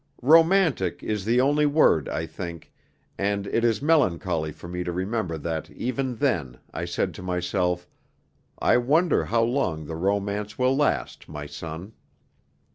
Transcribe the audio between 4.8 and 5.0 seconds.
to